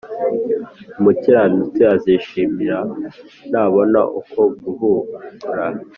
Umukiranutsi 0.99 1.81
azishima 1.93 2.79
nabona 3.51 3.99
uko 4.19 4.41
guhura 4.61 5.17